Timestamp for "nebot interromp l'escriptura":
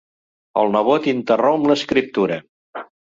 0.75-2.41